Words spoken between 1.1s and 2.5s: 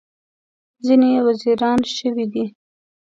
یې وزیران شوي دي.